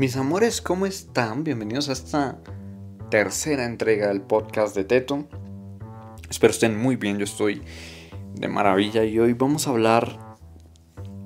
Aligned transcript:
Mis 0.00 0.16
amores, 0.16 0.62
¿cómo 0.62 0.86
están? 0.86 1.44
Bienvenidos 1.44 1.90
a 1.90 1.92
esta 1.92 2.38
tercera 3.10 3.66
entrega 3.66 4.08
del 4.08 4.22
podcast 4.22 4.74
de 4.74 4.84
Teto. 4.84 5.28
Espero 6.30 6.52
estén 6.52 6.80
muy 6.80 6.96
bien, 6.96 7.18
yo 7.18 7.24
estoy 7.24 7.60
de 8.34 8.48
maravilla 8.48 9.04
y 9.04 9.18
hoy 9.18 9.34
vamos 9.34 9.66
a 9.66 9.72
hablar 9.72 10.38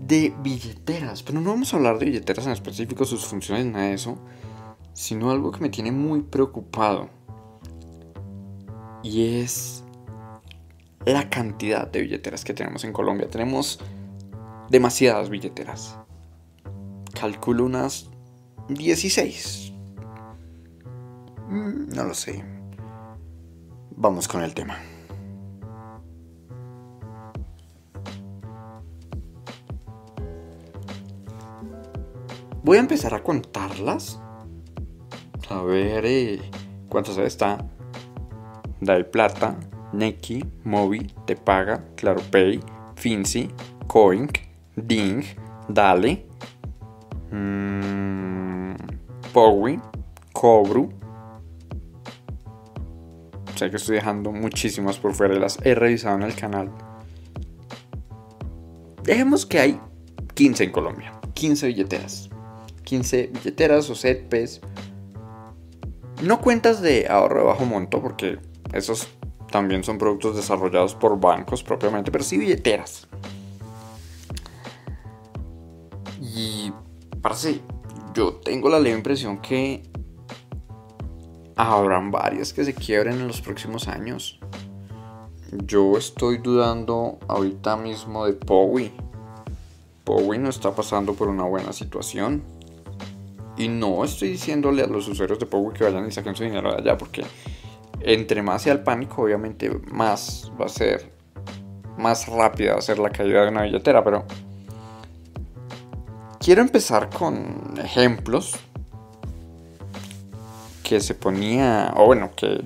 de 0.01 0.35
billeteras, 0.43 1.23
pero 1.23 1.41
no 1.41 1.51
vamos 1.51 1.73
a 1.73 1.77
hablar 1.77 2.01
de 2.01 2.07
billeteras 2.07 2.47
en 2.47 2.53
específico, 2.53 3.05
sus 3.05 3.25
funciones, 3.25 3.65
nada 3.65 3.85
de 3.85 3.95
eso, 3.95 4.19
sino 4.93 5.31
algo 5.31 5.53
que 5.53 5.61
me 5.61 5.69
tiene 5.69 5.93
muy 5.93 6.23
preocupado 6.23 7.11
y 9.05 9.37
es 9.37 9.85
la 11.07 11.31
cantidad 11.31 11.87
de 11.87 12.01
billeteras 12.01 12.45
que 12.45 12.55
tenemos 12.55 12.83
en 12.83 12.93
Colombia. 12.93 13.29
Tenemos 13.31 13.79
demasiadas 14.69 15.31
billeteras. 15.31 15.97
Calculo 17.15 17.67
unas 17.67 18.11
16. 18.69 19.73
Mm, 21.49 21.89
no 21.95 22.05
lo 22.05 22.15
sé. 22.15 22.45
Vamos 23.97 24.27
con 24.27 24.43
el 24.43 24.55
tema. 24.55 24.79
Voy 32.63 32.79
a 32.79 32.81
empezar 32.81 33.15
a 33.15 33.23
contarlas. 33.23 34.21
A 35.51 35.63
ver 35.63 36.05
eh, 36.07 36.41
cuántas 36.89 37.19
está. 37.19 37.59
Dai 38.81 39.05
Plata, 39.11 39.57
Neki, 39.93 40.45
Mobi, 40.65 41.07
Te 41.27 41.37
Paga, 41.37 41.85
ClaroPay, 41.97 42.61
Finzi, 42.97 43.51
Coink, 43.87 44.39
Ding, 44.77 45.23
Dale, 45.69 46.27
mmm, 47.31 47.94
Powi, 49.35 49.81
Cobru. 50.33 50.91
Sé 53.57 53.69
que 53.69 53.77
estoy 53.79 53.97
dejando 53.97 54.31
muchísimas 54.31 54.99
por 54.99 55.13
fuera, 55.13 55.35
las 55.35 55.59
he 55.65 55.75
revisado 55.75 56.15
en 56.15 56.23
el 56.23 56.37
canal. 56.37 56.71
Dejemos 59.03 59.45
que 59.45 59.59
hay 59.59 59.81
15 60.35 60.65
en 60.65 60.71
Colombia, 60.71 61.21
15 61.35 61.67
billeteras. 61.67 62.31
15 62.85 63.31
billeteras 63.35 63.91
o 63.91 63.97
setpes. 63.97 64.61
No 66.23 66.41
cuentas 66.41 66.81
de 66.81 67.09
ahorro 67.09 67.41
de 67.41 67.47
bajo 67.47 67.65
monto, 67.65 68.01
porque 68.01 68.39
esos 68.73 69.09
también 69.51 69.83
son 69.83 69.99
productos 69.99 70.37
desarrollados 70.37 70.95
por 70.95 71.19
bancos 71.19 71.65
propiamente, 71.65 72.13
pero 72.13 72.23
sí 72.23 72.39
billeteras. 72.39 73.09
Y 76.21 76.73
parece, 77.21 77.61
yo 78.15 78.35
tengo 78.35 78.69
la 78.69 78.79
leve 78.79 78.97
impresión 78.97 79.39
que 79.39 79.83
habrán 81.57 82.11
varias 82.11 82.53
que 82.53 82.65
se 82.65 82.75
quiebren 82.75 83.21
en 83.21 83.27
los 83.27 83.41
próximos 83.41 83.89
años. 83.89 84.41
Yo 85.67 85.97
estoy 85.97 86.39
dudando 86.39 87.19
ahorita 87.29 87.77
mismo 87.77 88.27
de 88.27 88.33
Powi. 88.33 88.93
Powi 90.05 90.39
no 90.39 90.49
está 90.49 90.75
pasando 90.75 91.15
por 91.15 91.29
una 91.29 91.45
buena 91.45 91.73
situación. 91.73 92.43
Y 93.57 93.69
no 93.69 94.05
estoy 94.05 94.31
diciéndole 94.31 94.83
a 94.83 94.87
los 94.87 95.07
usuarios 95.07 95.39
de 95.39 95.47
Powi 95.47 95.75
que 95.75 95.85
vayan 95.85 96.07
y 96.09 96.11
saquen 96.11 96.35
su 96.35 96.43
dinero 96.43 96.73
de 96.73 96.79
allá, 96.79 96.99
porque 96.99 97.25
entre 98.01 98.43
más 98.43 98.63
sea 98.63 98.73
el 98.73 98.83
pánico, 98.83 99.23
obviamente 99.23 99.71
más 99.93 100.51
va 100.61 100.67
a 100.67 100.69
ser, 100.69 101.13
más 101.97 102.27
rápida 102.27 102.73
va 102.73 102.79
a 102.79 102.83
ser 102.83 102.99
la 102.99 103.11
caída 103.11 103.43
de 103.43 103.49
una 103.51 103.63
billetera. 103.63 104.03
Pero 104.03 104.25
quiero 106.45 106.61
empezar 106.61 107.09
con 107.09 107.73
ejemplos 107.83 108.57
que 110.83 111.01
se 111.01 111.15
ponía, 111.15 111.95
o 111.97 112.05
bueno, 112.05 112.33
que 112.37 112.63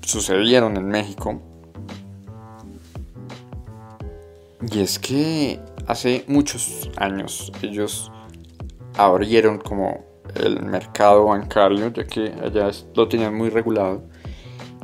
sucedieron 0.00 0.76
en 0.76 0.88
México. 0.88 1.40
Y 4.72 4.80
es 4.80 4.98
que 4.98 5.60
hace 5.86 6.24
muchos 6.26 6.90
años 6.96 7.52
ellos 7.62 8.10
abrieron 8.96 9.58
como 9.58 10.04
el 10.34 10.60
mercado 10.64 11.26
bancario, 11.26 11.92
ya 11.92 12.04
que 12.04 12.34
allá 12.42 12.70
lo 12.96 13.08
tenían 13.08 13.36
muy 13.36 13.50
regulado. 13.50 14.02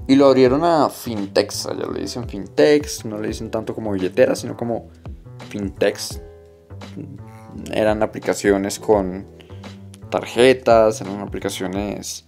Y 0.07 0.15
lo 0.15 0.27
abrieron 0.27 0.63
a 0.63 0.89
fintechs, 0.91 1.67
allá 1.67 1.87
le 1.93 2.03
dicen 2.03 2.29
fintechs, 2.29 3.05
no 3.05 3.19
le 3.19 3.29
dicen 3.29 3.51
tanto 3.51 3.75
como 3.75 3.91
billeteras, 3.91 4.39
sino 4.39 4.57
como 4.57 4.91
fintechs. 5.49 6.21
Eran 7.73 8.03
aplicaciones 8.03 8.79
con 8.79 9.27
tarjetas, 10.11 11.01
eran 11.01 11.21
aplicaciones 11.21 12.27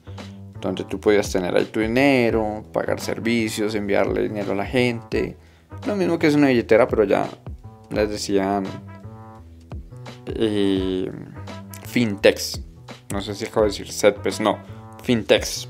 donde 0.61 0.85
tú 0.85 1.01
podías 1.01 1.31
tener 1.31 1.57
ahí 1.57 1.65
tu 1.67 1.81
dinero, 1.81 2.65
pagar 2.73 3.01
servicios, 3.01 3.75
enviarle 3.75 4.23
dinero 4.23 4.53
a 4.53 4.55
la 4.55 4.67
gente. 4.67 5.37
Lo 5.87 5.97
mismo 5.97 6.19
que 6.19 6.29
es 6.29 6.35
una 6.35 6.49
billetera, 6.49 6.87
pero 6.87 7.05
ya 7.05 7.29
les 7.91 8.09
decían 8.09 8.65
eh, 10.27 11.11
fintechs. 11.87 12.63
No 13.13 13.21
sé 13.21 13.35
si 13.35 13.45
acabo 13.45 13.63
de 13.63 13.73
decir 13.73 13.91
setpes, 13.91 14.41
no, 14.41 14.59
fintechs. 15.03 15.69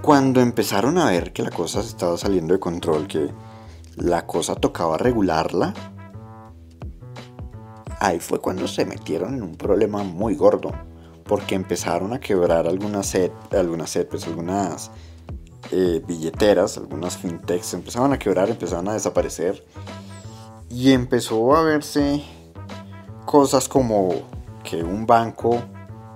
Cuando 0.00 0.40
empezaron 0.40 0.96
a 0.96 1.10
ver 1.10 1.32
que 1.32 1.42
la 1.42 1.50
cosa 1.50 1.82
se 1.82 1.88
estaba 1.88 2.16
saliendo 2.16 2.54
de 2.54 2.60
control, 2.60 3.06
que 3.06 3.28
la 3.98 4.26
cosa 4.26 4.54
tocaba 4.54 4.96
regularla, 4.96 5.74
ahí 8.00 8.20
fue 8.20 8.40
cuando 8.40 8.68
se 8.68 8.84
metieron 8.84 9.34
en 9.34 9.42
un 9.42 9.56
problema 9.56 10.02
muy 10.02 10.34
gordo, 10.34 10.72
porque 11.24 11.54
empezaron 11.54 12.12
a 12.12 12.20
quebrar 12.20 12.66
algunas 12.66 13.06
set, 13.06 13.32
algunas 13.52 13.90
setpes, 13.90 14.26
algunas 14.26 14.90
eh, 15.72 16.02
billeteras, 16.06 16.78
algunas 16.78 17.16
fintechs, 17.16 17.74
empezaban 17.74 18.12
a 18.12 18.18
quebrar, 18.18 18.48
empezaban 18.48 18.88
a 18.88 18.94
desaparecer. 18.94 19.64
Y 20.70 20.92
empezó 20.92 21.54
a 21.56 21.62
verse 21.62 22.22
cosas 23.24 23.68
como 23.68 24.10
que 24.64 24.82
un 24.82 25.06
banco 25.06 25.62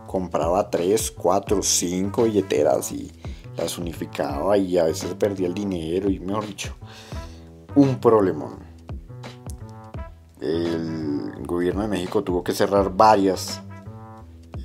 compraba 0.07 0.71
3, 0.71 1.11
4, 1.11 1.63
5 1.63 2.25
billeteras 2.25 2.93
y 2.93 3.11
las 3.57 3.79
unificaba 3.79 4.57
y 4.57 4.79
a 4.79 4.85
veces 4.85 5.15
perdía 5.15 5.47
el 5.47 5.55
dinero 5.55 6.11
y 6.11 6.19
mejor 6.21 6.47
dicho, 6.47 6.75
un 7.75 7.99
problemón. 8.01 8.59
El 10.41 11.47
gobierno 11.47 11.83
de 11.83 11.89
México 11.89 12.23
tuvo 12.23 12.43
que 12.43 12.53
cerrar 12.53 12.95
varias 12.95 13.63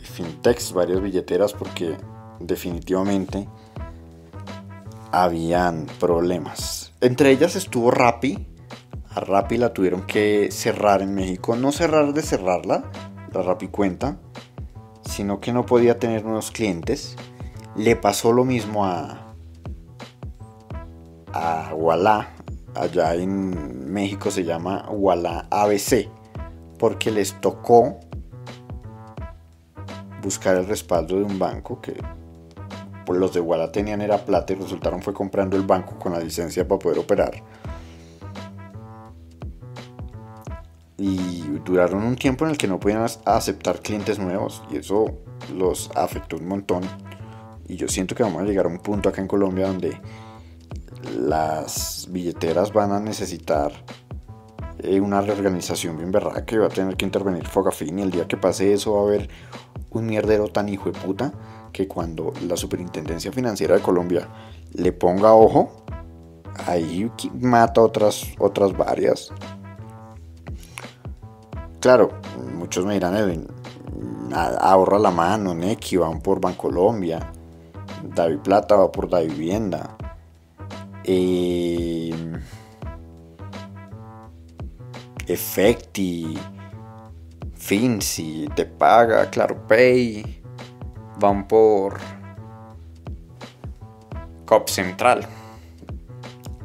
fintechs, 0.04 0.74
varias 0.74 1.02
billeteras 1.02 1.54
porque 1.54 1.98
definitivamente 2.40 3.48
habían 5.12 5.86
problemas. 6.00 6.94
Entre 7.02 7.32
ellas 7.32 7.56
estuvo 7.56 7.92
Rappi. 7.92 8.48
A 9.10 9.20
Rappi 9.20 9.58
la 9.58 9.74
tuvieron 9.74 10.06
que 10.06 10.50
cerrar 10.52 11.02
en 11.02 11.14
México. 11.14 11.56
No 11.56 11.72
cerrar 11.72 12.14
de 12.14 12.22
cerrarla, 12.22 12.84
la 13.34 13.42
Rappi 13.42 13.68
cuenta, 13.68 14.18
sino 15.02 15.40
que 15.40 15.54
no 15.54 15.66
podía 15.66 16.00
tener 16.00 16.24
nuevos 16.24 16.52
clientes. 16.52 17.16
Le 17.76 17.96
pasó 17.96 18.32
lo 18.32 18.46
mismo 18.46 18.86
a, 18.86 19.34
a. 21.34 21.74
Allá 22.78 23.16
en 23.16 23.92
México 23.92 24.32
se 24.32 24.44
llama 24.44 24.86
Walla 24.90 25.48
ABC. 25.50 26.10
Porque 26.78 27.12
les 27.12 27.34
tocó 27.42 28.00
buscar 30.22 30.56
el 30.56 30.68
respaldo 30.68 31.16
de 31.16 31.24
un 31.24 31.40
banco 31.40 31.82
que 31.82 31.96
pues 33.06 33.20
los 33.20 33.34
de 33.34 33.40
Walla 33.40 33.72
tenían 33.72 34.02
era 34.02 34.18
plata 34.18 34.52
y 34.52 34.58
resultaron 34.58 35.02
fue 35.02 35.14
comprando 35.14 35.56
el 35.56 35.64
banco 35.64 35.98
con 35.98 36.12
la 36.12 36.20
licencia 36.20 36.68
para 36.68 36.78
poder 36.78 37.00
operar. 37.00 37.42
Y 40.98 41.42
duraron 41.64 42.04
un 42.04 42.16
tiempo 42.16 42.44
en 42.44 42.52
el 42.52 42.58
que 42.58 42.68
no 42.68 42.80
podían 42.80 43.06
aceptar 43.24 43.80
clientes 43.80 44.20
nuevos 44.20 44.62
y 44.70 44.78
eso 44.78 45.06
los 45.56 45.90
afectó 45.96 46.36
un 46.36 46.48
montón. 46.48 46.84
Y 47.68 47.78
yo 47.78 47.88
siento 47.88 48.14
que 48.14 48.24
vamos 48.24 48.42
a 48.42 48.46
llegar 48.46 48.66
a 48.66 48.70
un 48.70 48.80
punto 48.80 49.08
acá 49.08 49.22
en 49.22 49.28
Colombia 49.28 49.68
donde 49.68 49.98
las 51.18 52.08
billeteras 52.10 52.74
van 52.74 52.92
a 52.92 53.00
necesitar 53.00 53.72
eh, 54.80 55.00
una 55.00 55.22
reorganización 55.22 55.98
bien 55.98 56.12
verdad 56.12 56.46
que 56.46 56.58
va 56.58 56.68
a 56.68 56.70
tener 56.70 56.96
que 56.96 57.06
intervenir 57.06 57.48
Fogafín 57.48 58.00
y 58.00 58.02
el 58.04 58.12
día 58.12 58.28
que 58.28 58.38
pase 58.38 58.74
eso 58.74 58.94
va 58.94 59.02
a 59.02 59.04
haber 59.04 59.30
un 59.92 60.06
mierdero 60.06 60.48
tan 60.50 60.70
hijo 60.70 60.92
de 60.92 61.00
puta 61.00 61.34
que 61.72 61.88
cuando 61.88 62.34
la 62.48 62.58
Superintendencia 62.58 63.32
Financiera 63.32 63.76
de 63.76 63.82
Colombia 63.82 64.28
le 64.74 64.92
ponga 64.92 65.34
ojo, 65.34 65.86
ahí 66.66 67.12
mata 67.40 67.82
otras, 67.82 68.26
otras 68.40 68.76
varias. 68.76 69.30
Claro, 71.80 72.10
muchos 72.56 72.86
me 72.86 72.96
dirán, 72.96 73.48
ahorra 74.34 75.00
la 75.00 75.12
mano, 75.12 75.54
Neki 75.54 75.98
van 75.98 76.22
por 76.22 76.42
Bancolombia, 76.42 77.32
David 78.16 78.40
Plata 78.40 78.76
va 78.76 78.92
por 78.92 79.10
David 79.10 79.32
Vivienda. 79.32 79.96
Eh, 81.10 82.12
Efecti, 85.26 86.38
Finzi 87.56 88.50
te 88.56 88.66
paga, 88.66 89.30
Claro 89.30 89.66
Pay, 89.68 90.42
van 91.20 91.48
por 91.48 91.98
COP 94.46 94.68
Central. 94.70 95.26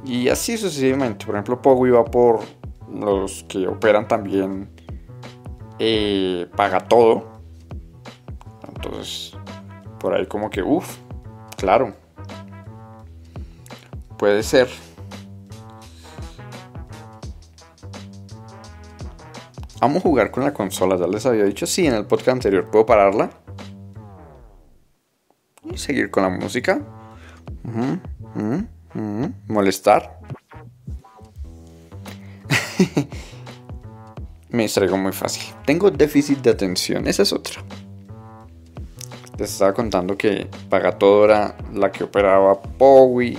Y 0.05 0.29
así 0.29 0.59
sucesivamente. 0.59 1.25
Por 1.25 1.37
ejemplo, 1.37 1.63
Pogo 1.63 1.87
iba 1.87 2.05
por 2.05 2.41
los 2.93 3.45
que 3.45 3.67
operan 3.69 4.09
también 4.09 4.69
eh, 5.79 6.49
paga 6.57 6.81
todo. 6.81 7.41
Entonces, 8.69 9.37
por 10.01 10.15
ahí 10.15 10.27
como 10.27 10.51
que, 10.51 10.63
uff, 10.63 10.99
claro. 11.57 12.02
Puede 14.23 14.45
ser. 14.45 14.69
Vamos 19.81 19.97
a 19.97 20.01
jugar 20.01 20.31
con 20.31 20.45
la 20.45 20.55
consola, 20.55 20.97
ya 20.97 21.09
les 21.09 21.27
había 21.27 21.43
dicho, 21.43 21.67
sí, 21.67 21.89
en 21.89 21.95
el 21.95 22.07
podcast 22.07 22.37
anterior 22.37 22.71
puedo 22.71 22.87
pararla. 22.87 23.31
Y 25.65 25.77
seguir 25.77 26.13
con 26.13 26.23
la 26.23 26.29
música. 26.29 26.81
Molestar. 29.49 30.21
Me 34.51 34.63
distraigo 34.63 34.97
muy 34.99 35.11
fácil. 35.11 35.53
Tengo 35.67 35.91
déficit 35.91 36.39
de 36.43 36.51
atención, 36.51 37.09
esa 37.09 37.25
es 37.25 37.33
otra. 37.33 37.61
Les 39.37 39.51
estaba 39.51 39.75
contando 39.75 40.17
que 40.17 40.47
Pagatodora, 40.71 41.57
la 41.73 41.91
que 41.91 42.05
operaba 42.05 42.63
Powi 42.63 43.37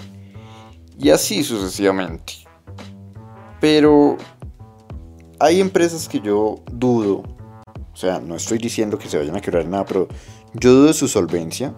y 1.03 1.09
así 1.09 1.43
sucesivamente. 1.43 2.33
Pero 3.59 4.17
hay 5.39 5.59
empresas 5.59 6.07
que 6.07 6.21
yo 6.21 6.63
dudo, 6.71 7.23
o 7.75 7.95
sea, 7.95 8.19
no 8.19 8.35
estoy 8.35 8.57
diciendo 8.57 8.97
que 8.97 9.09
se 9.09 9.17
vayan 9.17 9.35
a 9.35 9.41
quebrar 9.41 9.67
nada, 9.67 9.85
pero 9.85 10.07
yo 10.53 10.71
dudo 10.71 10.87
de 10.87 10.93
su 10.93 11.07
solvencia 11.07 11.75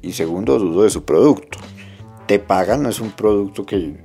y 0.00 0.12
segundo, 0.12 0.58
dudo 0.58 0.84
de 0.84 0.90
su 0.90 1.04
producto. 1.04 1.58
Te 2.26 2.38
pagan, 2.38 2.82
no 2.82 2.88
es 2.88 3.00
un 3.00 3.10
producto 3.10 3.66
que 3.66 4.00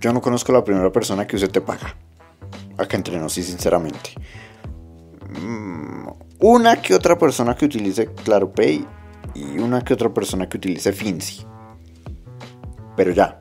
yo 0.00 0.12
no 0.12 0.20
conozco 0.20 0.52
a 0.52 0.56
la 0.56 0.64
primera 0.64 0.92
persona 0.92 1.26
que 1.26 1.36
usted 1.36 1.50
te 1.50 1.60
paga. 1.60 1.96
Acá 2.76 2.96
entre 2.96 3.18
nos, 3.18 3.32
sí, 3.32 3.42
sinceramente. 3.42 4.14
Mm, 5.40 6.08
una 6.40 6.80
que 6.80 6.94
otra 6.94 7.18
persona 7.18 7.54
que 7.54 7.64
utilice 7.64 8.06
ClaroPay 8.06 8.86
y 9.34 9.58
una 9.58 9.82
que 9.82 9.94
otra 9.94 10.12
persona 10.12 10.48
que 10.48 10.58
utilice 10.58 10.92
Finzi. 10.92 11.44
Pero 12.96 13.12
ya. 13.12 13.39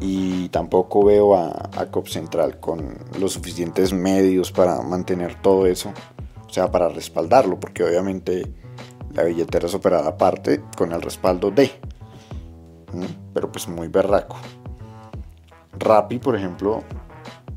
Y 0.00 0.48
tampoco 0.50 1.04
veo 1.04 1.34
a, 1.34 1.70
a 1.76 1.86
COP 1.90 2.06
Central 2.06 2.60
con 2.60 2.98
los 3.18 3.32
suficientes 3.32 3.92
medios 3.92 4.52
para 4.52 4.80
mantener 4.80 5.40
todo 5.42 5.66
eso. 5.66 5.92
O 6.46 6.50
sea, 6.50 6.70
para 6.70 6.88
respaldarlo, 6.88 7.58
porque 7.58 7.84
obviamente 7.84 8.54
la 9.12 9.24
billetera 9.24 9.66
es 9.66 9.74
operada 9.74 10.08
aparte 10.08 10.62
con 10.76 10.92
el 10.92 11.02
respaldo 11.02 11.50
de. 11.50 11.72
Pero 13.34 13.50
pues 13.50 13.68
muy 13.68 13.88
berraco. 13.88 14.36
Rappi, 15.78 16.18
por 16.18 16.36
ejemplo, 16.36 16.82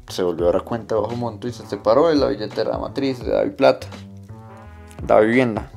se 0.08 0.24
volvió 0.24 0.50
a 0.50 0.52
dar 0.52 0.64
cuenta 0.64 0.96
bajo 0.96 1.16
monto 1.16 1.48
y 1.48 1.54
se 1.54 1.66
separó 1.66 2.08
de 2.08 2.16
la 2.16 2.28
billetera 2.28 2.78
matriz 2.78 3.24
de 3.24 3.32
David 3.32 3.54
Plata, 3.54 3.88
da 5.06 5.20
vivienda, 5.20 5.72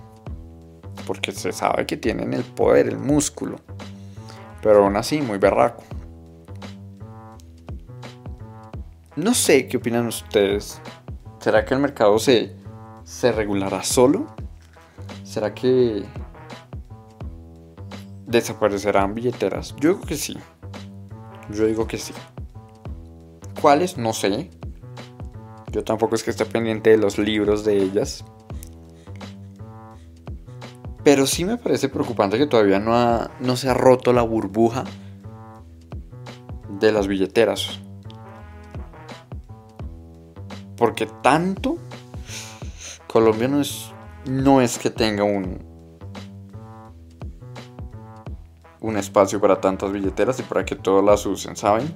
porque 1.06 1.32
se 1.32 1.52
sabe 1.52 1.86
que 1.86 1.96
tienen 1.96 2.34
el 2.34 2.42
poder, 2.42 2.88
el 2.88 2.98
músculo, 2.98 3.56
pero 4.62 4.84
aún 4.84 4.96
así 4.96 5.22
muy 5.22 5.38
berraco. 5.38 5.82
No 9.16 9.32
sé 9.32 9.68
qué 9.68 9.76
opinan 9.76 10.06
ustedes. 10.08 10.80
¿Será 11.38 11.64
que 11.64 11.74
el 11.74 11.80
mercado 11.80 12.18
se, 12.18 12.56
se 13.04 13.30
regulará 13.30 13.84
solo? 13.84 14.26
¿Será 15.22 15.54
que 15.54 16.04
desaparecerán 18.26 19.14
billeteras? 19.14 19.76
Yo 19.76 19.90
digo 19.90 20.00
que 20.00 20.16
sí. 20.16 20.36
Yo 21.50 21.66
digo 21.66 21.86
que 21.86 21.98
sí. 21.98 22.12
¿Cuáles? 23.60 23.98
No 23.98 24.12
sé. 24.12 24.50
Yo 25.70 25.84
tampoco 25.84 26.16
es 26.16 26.24
que 26.24 26.30
esté 26.30 26.44
pendiente 26.44 26.90
de 26.90 26.96
los 26.96 27.16
libros 27.16 27.64
de 27.64 27.76
ellas. 27.76 28.24
Pero 31.04 31.26
sí 31.26 31.44
me 31.44 31.56
parece 31.56 31.88
preocupante 31.88 32.36
que 32.36 32.46
todavía 32.46 32.80
no, 32.80 33.28
no 33.38 33.56
se 33.56 33.68
ha 33.68 33.74
roto 33.74 34.12
la 34.12 34.22
burbuja 34.22 34.84
de 36.80 36.90
las 36.90 37.06
billeteras. 37.06 37.83
Porque 40.76 41.06
tanto 41.22 41.78
Colombia 43.06 43.48
no 43.48 43.60
es, 43.60 43.92
no 44.26 44.60
es 44.60 44.78
que 44.78 44.90
tenga 44.90 45.24
un, 45.24 45.58
un 48.80 48.96
espacio 48.96 49.40
para 49.40 49.60
tantas 49.60 49.92
billeteras 49.92 50.40
y 50.40 50.42
para 50.42 50.64
que 50.64 50.76
todas 50.76 51.04
las 51.04 51.24
usen, 51.24 51.56
¿saben? 51.56 51.94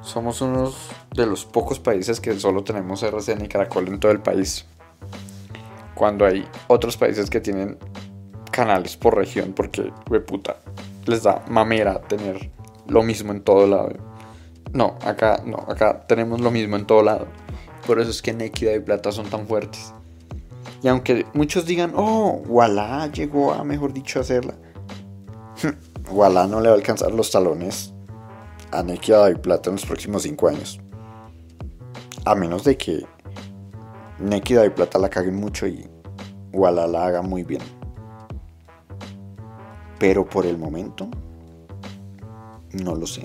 Somos 0.00 0.40
unos 0.40 0.90
de 1.14 1.26
los 1.26 1.44
pocos 1.44 1.78
países 1.78 2.20
que 2.20 2.36
solo 2.40 2.64
tenemos 2.64 3.02
RCN 3.02 3.44
y 3.44 3.48
Caracol 3.48 3.86
en 3.86 4.00
todo 4.00 4.10
el 4.10 4.20
país. 4.20 4.66
Cuando 5.94 6.26
hay 6.26 6.48
otros 6.66 6.96
países 6.96 7.30
que 7.30 7.40
tienen 7.40 7.78
canales 8.50 8.96
por 8.96 9.14
región, 9.14 9.52
porque, 9.52 9.92
we 10.08 10.20
puta, 10.20 10.56
les 11.06 11.22
da 11.22 11.44
mamera 11.48 12.00
tener 12.00 12.50
lo 12.88 13.02
mismo 13.02 13.30
en 13.30 13.42
todo 13.42 13.66
lado. 13.66 14.09
No, 14.72 14.96
acá 15.02 15.42
no, 15.44 15.58
acá 15.68 16.04
tenemos 16.06 16.40
lo 16.40 16.50
mismo 16.50 16.76
en 16.76 16.86
todo 16.86 17.02
lado. 17.02 17.26
Por 17.86 18.00
eso 18.00 18.10
es 18.10 18.22
que 18.22 18.32
Nequida 18.32 18.74
y 18.74 18.80
Plata 18.80 19.10
son 19.10 19.28
tan 19.28 19.46
fuertes. 19.46 19.92
Y 20.82 20.88
aunque 20.88 21.26
muchos 21.34 21.66
digan, 21.66 21.92
oh, 21.96 22.42
Walla 22.46 23.06
llegó 23.08 23.52
a, 23.52 23.64
mejor 23.64 23.92
dicho, 23.92 24.18
a 24.18 24.22
hacerla. 24.22 24.54
Walla 26.10 26.46
no 26.46 26.60
le 26.60 26.68
va 26.68 26.74
a 26.74 26.78
alcanzar 26.78 27.12
los 27.12 27.30
talones 27.30 27.92
a 28.70 28.82
Nequida 28.82 29.30
y 29.30 29.34
Plata 29.34 29.70
en 29.70 29.76
los 29.76 29.86
próximos 29.86 30.22
5 30.22 30.48
años. 30.48 30.80
A 32.24 32.34
menos 32.34 32.64
de 32.64 32.76
que 32.76 33.04
Nequida 34.18 34.64
y 34.64 34.70
Plata 34.70 34.98
la 34.98 35.08
caguen 35.08 35.36
mucho 35.36 35.66
y 35.66 35.88
Walla 36.52 36.86
la 36.86 37.06
haga 37.06 37.22
muy 37.22 37.42
bien. 37.42 37.62
Pero 39.98 40.24
por 40.24 40.46
el 40.46 40.56
momento, 40.56 41.08
no 42.72 42.94
lo 42.94 43.06
sé. 43.06 43.22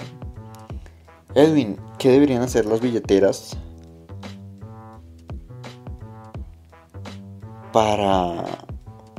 Edwin, 1.36 1.76
¿qué 2.00 2.12
deberían 2.12 2.42
hacer 2.44 2.66
las 2.66 2.80
billeteras 2.80 3.58
para 7.74 8.46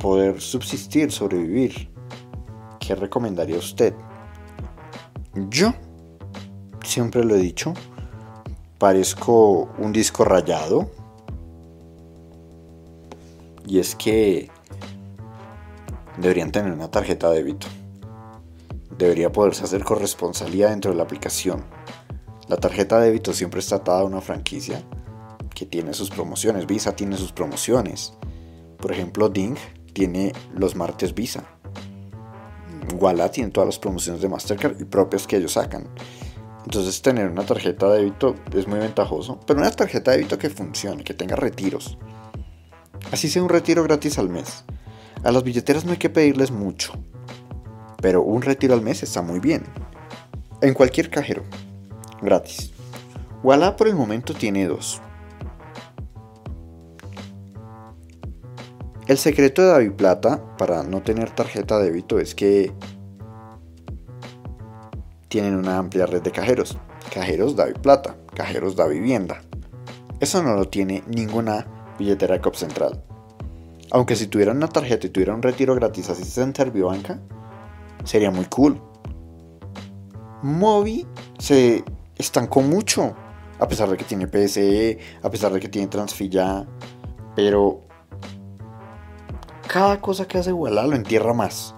poder 0.01 0.41
subsistir, 0.41 1.11
sobrevivir? 1.11 1.91
¿Qué 2.79 2.95
recomendaría 2.95 3.59
usted? 3.59 3.93
Yo 5.51 5.75
siempre 6.83 7.23
lo 7.23 7.35
he 7.35 7.37
dicho, 7.37 7.75
parezco 8.79 9.69
un 9.77 9.93
disco 9.93 10.25
rayado. 10.25 10.89
Y 13.67 13.77
es 13.77 13.93
que 13.95 14.49
deberían 16.17 16.51
tener 16.51 16.71
una 16.71 16.89
tarjeta 16.89 17.29
de 17.29 17.43
débito. 17.43 17.67
Debería 18.97 19.31
poderse 19.31 19.65
hacer 19.65 19.83
corresponsalía 19.83 20.71
dentro 20.71 20.89
de 20.89 20.97
la 20.97 21.03
aplicación 21.03 21.77
la 22.47 22.55
tarjeta 22.55 22.99
de 22.99 23.07
débito 23.07 23.33
siempre 23.33 23.59
está 23.59 23.77
atada 23.77 23.99
a 23.99 24.05
una 24.05 24.21
franquicia 24.21 24.81
que 25.53 25.65
tiene 25.65 25.93
sus 25.93 26.09
promociones. 26.09 26.65
Visa 26.65 26.95
tiene 26.95 27.17
sus 27.17 27.33
promociones. 27.33 28.13
Por 28.77 28.93
ejemplo, 28.93 29.27
Ding 29.27 29.57
tiene 29.91 30.31
los 30.55 30.75
martes 30.75 31.13
Visa. 31.13 31.43
Walla 32.99 33.29
tiene 33.29 33.51
todas 33.51 33.67
las 33.67 33.79
promociones 33.79 34.21
de 34.21 34.29
Mastercard 34.29 34.79
y 34.79 34.85
propias 34.85 35.27
que 35.27 35.35
ellos 35.35 35.53
sacan. 35.53 35.89
Entonces 36.63 37.01
tener 37.01 37.29
una 37.29 37.45
tarjeta 37.45 37.89
de 37.91 37.99
débito 37.99 38.35
es 38.53 38.65
muy 38.65 38.79
ventajoso, 38.79 39.39
pero 39.45 39.59
una 39.59 39.71
tarjeta 39.71 40.11
de 40.11 40.17
débito 40.17 40.37
que 40.37 40.49
funcione, 40.49 41.03
que 41.03 41.13
tenga 41.13 41.35
retiros. 41.35 41.97
Así 43.11 43.29
sea 43.29 43.43
un 43.43 43.49
retiro 43.49 43.83
gratis 43.83 44.17
al 44.19 44.29
mes. 44.29 44.63
A 45.23 45.31
las 45.31 45.43
billeteras 45.43 45.83
no 45.83 45.91
hay 45.91 45.97
que 45.97 46.09
pedirles 46.09 46.51
mucho, 46.51 46.93
pero 48.01 48.21
un 48.21 48.41
retiro 48.41 48.73
al 48.73 48.81
mes 48.81 49.03
está 49.03 49.21
muy 49.21 49.39
bien. 49.39 49.63
En 50.61 50.73
cualquier 50.73 51.09
cajero 51.09 51.43
gratis. 52.21 52.71
Walla 53.43 53.75
por 53.75 53.87
el 53.87 53.95
momento 53.95 54.33
tiene 54.33 54.67
dos. 54.67 55.01
El 59.07 59.17
secreto 59.17 59.61
de 59.61 59.69
David 59.69 59.93
Plata 59.93 60.57
para 60.57 60.83
no 60.83 61.01
tener 61.01 61.31
tarjeta 61.31 61.79
de 61.79 61.85
débito 61.85 62.19
es 62.19 62.35
que 62.35 62.73
tienen 65.29 65.55
una 65.55 65.77
amplia 65.77 66.05
red 66.05 66.21
de 66.21 66.31
cajeros. 66.31 66.77
Cajeros 67.13 67.55
David 67.55 67.77
Plata, 67.81 68.17
cajeros 68.33 68.75
da 68.75 68.85
vivienda. 68.85 69.41
Eso 70.19 70.43
no 70.43 70.55
lo 70.55 70.67
tiene 70.67 71.03
ninguna 71.07 71.65
billetera 71.97 72.41
COP 72.41 72.55
Central. 72.55 73.01
Aunque 73.91 74.15
si 74.15 74.27
tuvieran 74.27 74.57
una 74.57 74.67
tarjeta 74.67 75.07
y 75.07 75.09
tuvieran 75.09 75.37
un 75.37 75.43
retiro 75.43 75.73
gratis 75.73 76.09
así 76.09 76.41
en 76.41 76.53
Servibanca, 76.53 77.19
sería 78.03 78.31
muy 78.31 78.45
cool. 78.45 78.81
Movi 80.43 81.07
se 81.39 81.83
estancó 82.17 82.61
mucho. 82.61 83.15
A 83.59 83.67
pesar 83.67 83.89
de 83.89 83.97
que 83.97 84.03
tiene 84.03 84.27
PSE, 84.27 84.99
a 85.23 85.31
pesar 85.31 85.51
de 85.51 85.59
que 85.59 85.69
tiene 85.69 85.87
Transfilla. 85.87 86.67
Pero 87.35 87.87
cada 89.67 89.99
cosa 89.99 90.27
que 90.27 90.37
hace 90.37 90.51
Gualá 90.51 90.85
lo 90.85 90.95
entierra 90.95 91.33
más. 91.33 91.75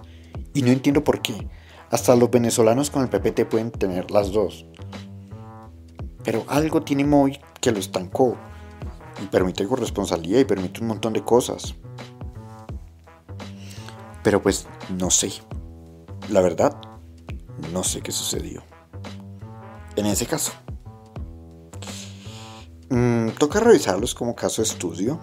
Y 0.54 0.62
no 0.62 0.68
entiendo 0.68 1.02
por 1.04 1.22
qué. 1.22 1.48
Hasta 1.90 2.14
los 2.16 2.30
venezolanos 2.30 2.90
con 2.90 3.02
el 3.02 3.08
PPT 3.08 3.46
pueden 3.46 3.70
tener 3.70 4.10
las 4.10 4.32
dos. 4.32 4.66
Pero 6.22 6.44
algo 6.48 6.82
tiene 6.82 7.04
Moy 7.04 7.40
que 7.60 7.72
lo 7.72 7.78
estancó. 7.78 8.36
Y 9.22 9.26
permite 9.26 9.66
corresponsabilidad 9.66 10.40
y 10.40 10.44
permite 10.44 10.80
un 10.80 10.88
montón 10.88 11.12
de 11.12 11.24
cosas. 11.24 11.74
Pero 14.22 14.42
pues 14.42 14.66
no 14.96 15.10
sé. 15.10 15.32
La 16.28 16.40
verdad, 16.40 16.76
no 17.72 17.82
sé 17.82 18.02
qué 18.02 18.12
sucedió. 18.12 18.62
En 19.96 20.06
ese 20.06 20.26
caso. 20.26 20.52
Mm, 22.90 23.28
toca 23.38 23.60
revisarlos 23.60 24.14
como 24.14 24.34
caso 24.34 24.62
de 24.62 24.68
estudio. 24.68 25.20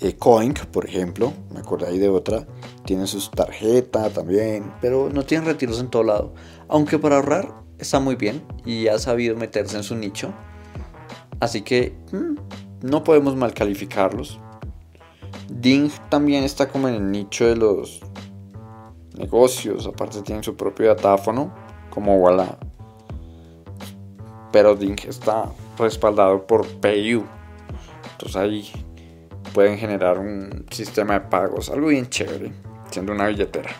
Eh, 0.00 0.16
Coin, 0.16 0.54
por 0.72 0.86
ejemplo, 0.86 1.32
me 1.52 1.60
acuerdo 1.60 1.86
ahí 1.86 1.98
de 1.98 2.08
otra, 2.08 2.46
tiene 2.84 3.06
sus 3.06 3.30
tarjetas 3.30 4.12
también, 4.14 4.72
pero 4.80 5.10
no 5.10 5.24
tienen 5.24 5.46
retiros 5.46 5.78
en 5.80 5.88
todo 5.88 6.02
lado. 6.02 6.34
Aunque 6.68 6.98
para 6.98 7.16
ahorrar 7.16 7.54
está 7.78 8.00
muy 8.00 8.14
bien 8.14 8.42
y 8.64 8.88
ha 8.88 8.98
sabido 8.98 9.36
meterse 9.36 9.76
en 9.76 9.82
su 9.82 9.94
nicho. 9.96 10.32
Así 11.40 11.62
que 11.62 11.96
mm, 12.12 12.86
no 12.86 13.04
podemos 13.04 13.36
mal 13.36 13.52
calificarlos. 13.52 14.38
Ding 15.48 15.90
también 16.08 16.44
está 16.44 16.68
como 16.68 16.88
en 16.88 16.94
el 16.94 17.10
nicho 17.10 17.46
de 17.46 17.56
los 17.56 18.00
negocios, 19.16 19.86
aparte 19.86 20.22
tienen 20.22 20.44
su 20.44 20.56
propio 20.56 20.88
datáfono, 20.88 21.54
como 21.90 22.16
Walla. 22.16 22.58
Pero 24.52 24.74
Ding 24.74 24.98
está 25.06 25.50
respaldado 25.78 26.46
por 26.46 26.66
PayU. 26.66 27.24
Entonces 28.12 28.36
ahí 28.36 28.70
pueden 29.54 29.78
generar 29.78 30.18
un 30.18 30.66
sistema 30.70 31.14
de 31.14 31.20
pagos, 31.20 31.70
algo 31.70 31.88
bien 31.88 32.08
chévere, 32.08 32.52
siendo 32.90 33.12
una 33.12 33.26
billetera. 33.28 33.70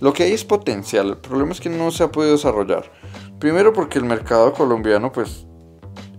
Lo 0.00 0.12
que 0.12 0.24
hay 0.24 0.32
es 0.32 0.44
potencial, 0.44 1.10
el 1.10 1.16
problema 1.18 1.52
es 1.52 1.60
que 1.60 1.68
no 1.68 1.90
se 1.90 2.04
ha 2.04 2.10
podido 2.10 2.32
desarrollar. 2.32 2.90
Primero 3.38 3.72
porque 3.72 3.98
el 3.98 4.04
mercado 4.04 4.52
colombiano 4.52 5.12
pues 5.12 5.46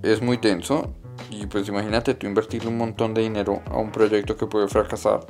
es 0.02 0.22
muy 0.22 0.38
denso 0.38 0.94
y 1.30 1.48
pues 1.48 1.68
imagínate 1.68 2.14
tú 2.14 2.28
invertirle 2.28 2.70
un 2.70 2.78
montón 2.78 3.14
de 3.14 3.22
dinero 3.22 3.62
a 3.70 3.78
un 3.78 3.92
proyecto 3.92 4.38
que 4.38 4.46
puede 4.46 4.68
fracasar. 4.68 5.26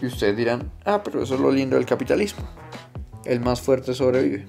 Y 0.00 0.06
ustedes 0.06 0.36
dirán, 0.36 0.72
ah, 0.84 1.02
pero 1.02 1.22
eso 1.22 1.34
es 1.34 1.40
lo 1.40 1.50
lindo 1.50 1.76
del 1.76 1.84
capitalismo. 1.84 2.42
El 3.24 3.40
más 3.40 3.60
fuerte 3.60 3.92
sobrevive. 3.92 4.46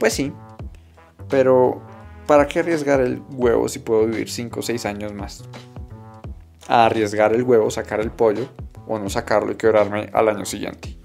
Pues 0.00 0.12
sí, 0.12 0.32
pero 1.34 1.82
¿para 2.28 2.46
qué 2.46 2.60
arriesgar 2.60 3.00
el 3.00 3.20
huevo 3.32 3.68
si 3.68 3.80
puedo 3.80 4.06
vivir 4.06 4.30
5 4.30 4.60
o 4.60 4.62
6 4.62 4.86
años 4.86 5.12
más? 5.12 5.42
A 6.68 6.86
arriesgar 6.86 7.34
el 7.34 7.42
huevo, 7.42 7.72
sacar 7.72 7.98
el 7.98 8.12
pollo, 8.12 8.46
o 8.86 9.00
no 9.00 9.10
sacarlo 9.10 9.50
y 9.50 9.56
quebrarme 9.56 10.10
al 10.12 10.28
año 10.28 10.44
siguiente. 10.44 10.96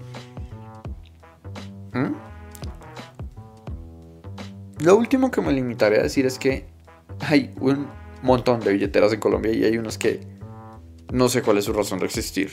¿Mm? 1.92 2.12
Lo 4.84 4.96
último 4.96 5.32
que 5.32 5.40
me 5.40 5.52
limitaré 5.52 5.98
a 5.98 6.04
decir 6.04 6.26
es 6.26 6.38
que 6.38 6.68
hay 7.28 7.52
un 7.58 7.88
montón 8.22 8.60
de 8.60 8.72
billeteras 8.72 9.12
en 9.12 9.18
Colombia 9.18 9.52
y 9.52 9.64
hay 9.64 9.78
unas 9.78 9.98
que 9.98 10.20
no 11.12 11.28
sé 11.28 11.42
cuál 11.42 11.58
es 11.58 11.64
su 11.64 11.72
razón 11.72 11.98
de 11.98 12.06
existir. 12.06 12.52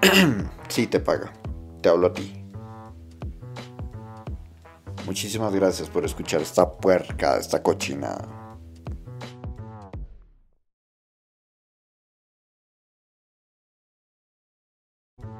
sí, 0.68 0.86
te 0.86 1.00
paga. 1.00 1.32
Te 1.82 1.88
hablo 1.88 2.06
a 2.06 2.12
ti. 2.12 2.47
Muchísimas 5.08 5.54
gracias 5.54 5.88
por 5.88 6.04
escuchar 6.04 6.42
esta 6.42 6.70
puerca, 6.70 7.38
esta 7.38 7.62
cochinada. 7.62 8.37